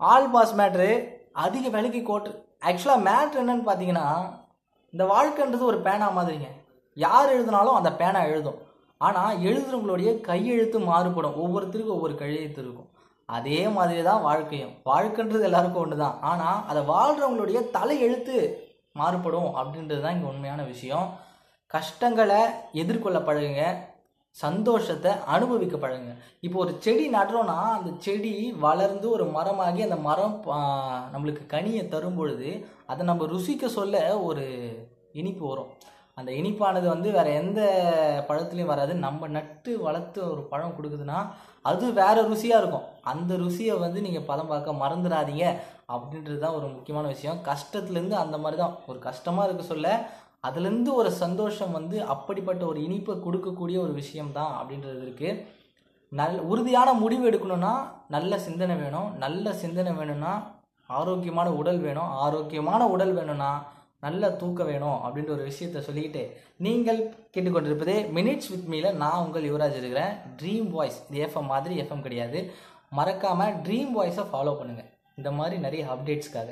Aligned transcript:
All 0.00 0.28
pass 0.34 0.54
matter 0.58 0.88
அதிக 1.44 1.68
விலைக்கு 1.74 2.00
கோட்ரு 2.08 2.32
ஆக்சுவலாக 2.68 3.04
மேட்ரு 3.08 3.40
என்னன்னு 3.42 3.66
பார்த்தீங்கன்னா 3.68 4.06
இந்த 4.94 5.04
வாழ்க்கைன்றது 5.12 5.64
ஒரு 5.70 5.78
பேனா 5.86 6.06
மாதிரிங்க. 6.18 6.48
யார் 6.96 7.32
எழுதினாலும் 7.36 7.78
அந்த 7.78 7.90
பேனா 8.00 8.20
எழுதும். 8.32 8.58
ஆனால் 9.00 9.40
எழுதுறவங்களுடைய 9.48 10.10
கையெழுத்து 10.28 10.78
மாறுபடும். 10.90 11.38
ஒவ்வொருத்தருக்கும் 11.44 11.96
ஒவ்வொரு 11.96 12.14
கையெழுத்து 12.14 12.60
இருக்கும். 12.64 12.90
அதே 13.28 13.60
மாதிரி 13.76 14.02
தான் 14.08 14.24
வாழ்க்கையும். 14.28 14.74
வாழ்க்கைன்றது 14.90 15.48
எல்லாருக்கும் 15.48 15.84
ஒன்று 15.84 15.96
தான் 16.04 16.16
ஆனால் 16.30 16.60
அதை 16.70 16.82
வாழ்கிறவங்களுடைய 16.94 17.60
தலை 17.76 17.96
எழுத்து 18.06 18.36
மாறுபடும் 19.00 19.50
அப்படின்றது 19.60 20.02
தான் 20.04 20.14
இங்கே 20.16 20.30
உண்மையான 20.32 20.62
விஷயம். 20.72 21.06
கஷ்டங்களை 21.74 22.40
எதிர்கொள்ள 22.82 23.18
பழகுங்க 23.28 23.62
சந்தோஷத்தை 24.42 25.10
அனுபவிக்க 25.34 25.76
பழகுங்க. 25.82 26.14
இப்போ 26.46 26.58
ஒரு 26.64 26.72
செடி 26.84 27.04
நடுறோன்னா 27.16 27.58
அந்த 27.76 27.90
செடி 28.06 28.32
வளர்ந்து 28.66 29.06
ஒரு 29.16 29.24
மரமாகி 29.36 29.82
அந்த 29.86 29.98
மரம் 30.08 30.36
நம்மளுக்கு 31.14 31.44
கனியை 31.54 31.82
தரும் 31.94 32.18
பொழுது 32.20 32.50
அதை 32.92 33.04
நம்ம 33.10 33.26
ருசிக்க 33.34 33.66
சொல்ல 33.78 34.02
ஒரு 34.28 34.44
இனிப்பு 35.20 35.44
வரும். 35.50 35.70
அந்த 36.20 36.30
இனிப்பானது 36.40 36.86
வந்து 36.92 37.08
வேற 37.16 37.28
எந்த 37.40 37.60
பழத்துலையும் 38.28 38.72
வராது. 38.72 38.92
நம்ம 39.06 39.28
நட்டு 39.36 39.72
வளர்த்து 39.86 40.20
ஒரு 40.34 40.42
பழம் 40.52 40.76
கொடுக்குதுன்னா 40.76 41.18
அது 41.70 41.86
வேற 42.00 42.16
ருசியாக 42.30 42.60
இருக்கும். 42.62 42.86
அந்த 43.12 43.32
ருசியை 43.42 43.74
வந்து 43.84 43.98
நீங்கள் 44.06 44.28
பதம் 44.30 44.50
பார்க்க 44.52 44.82
மறந்துடாதீங்க. 44.82 45.46
அப்படின்றது 45.94 46.38
தான் 46.44 46.56
ஒரு 46.58 46.66
முக்கியமான 46.76 47.06
விஷயம். 47.14 47.40
கஷ்டத்துலேருந்து 47.48 48.16
அந்த 48.22 48.36
மாதிரி 48.44 48.58
தான். 48.62 48.76
ஒரு 48.90 48.98
கஷ்டமாக 49.08 49.46
இருக்க 49.48 49.64
சொல்ல 49.72 49.88
அதுலேருந்து 50.46 50.90
ஒரு 51.00 51.10
சந்தோஷம் 51.22 51.76
வந்து 51.78 51.96
அப்படிப்பட்ட 52.14 52.62
ஒரு 52.70 52.78
இனிப்பை 52.86 53.14
கொடுக்கக்கூடிய 53.26 53.76
ஒரு 53.84 53.92
விஷயம் 54.00 54.34
தான் 54.38 54.52
அப்படின்றது 54.60 55.00
இருக்குது 55.06 55.40
நல் 56.12 56.36
உறுதியான 56.50 56.88
முடிவு 57.02 57.24
எடுக்கணும்னா 57.30 57.72
நல்ல 58.14 58.38
சிந்தனை 58.48 58.74
வேணும். 58.82 59.08
நல்ல 59.24 59.52
சிந்தனை 59.62 59.92
வேணும்னா 60.00 60.34
ஆரோக்கியமான 60.98 61.48
உடல் 61.60 61.80
வேணும். 61.86 62.10
ஆரோக்கியமான 62.24 62.82
உடல் 62.94 63.14
வேணும்னா 63.18 63.50
நல்ல 64.04 64.30
தூக்கம் 64.40 64.68
வேணும் 64.70 64.98
அப்படின்ற 65.04 65.30
ஒரு 65.36 65.44
விஷயத்த 65.50 65.82
சொல்லிக்கிட்டு 65.86 66.22
நீங்கள் 66.66 67.00
கேட்டுக்கொண்டிருப்பதே 67.34 67.96
மினிட்ஸ் 68.18 68.50
வித் 68.52 68.68
மீல 68.72 68.92
நான் 69.02 69.22
உங்கள் 69.24 69.48
யுவராஜ் 69.50 69.78
இருக்கிறேன். 69.80 70.12
ட்ரீம் 70.40 70.68
வாய்ஸ் 70.76 70.98
இது 71.10 71.24
எஃப்எம் 71.26 71.50
மாதிரி 71.52 71.74
எஃப்எம் 71.82 72.06
கிடையாது. 72.06 72.40
மறக்காமல் 72.98 73.56
ட்ரீம் 73.66 73.92
வாய்ஸை 73.98 74.24
ஃபாலோ 74.32 74.54
பண்ணுங்கள் 74.60 74.90
இந்த 75.20 75.30
மாதிரி 75.38 75.56
நிறைய 75.66 75.84
அப்டேட்ஸ்க்காக 75.94 76.50